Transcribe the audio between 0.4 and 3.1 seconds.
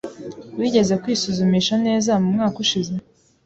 Wigeze kwisuzumisha neza mu mwaka ushize?